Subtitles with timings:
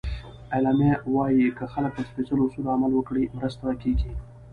[0.55, 4.11] اعلامیه وایي که خلک پر سپیڅلو اصولو عمل وکړي، مرسته کېږي.